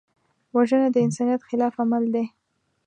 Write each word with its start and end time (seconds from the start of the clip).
وژنه 0.55 0.87
د 0.91 0.97
انسانیت 1.05 1.41
خلاف 1.49 1.73
عمل 1.83 2.03
دی 2.13 2.25